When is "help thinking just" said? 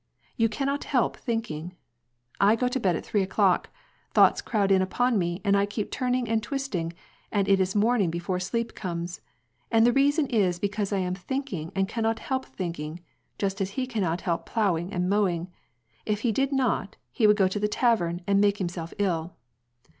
12.17-13.61